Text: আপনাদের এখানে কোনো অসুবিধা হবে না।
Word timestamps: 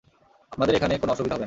আপনাদের 0.51 0.73
এখানে 0.75 0.93
কোনো 0.97 1.11
অসুবিধা 1.11 1.33
হবে 1.33 1.37
না। 1.37 1.39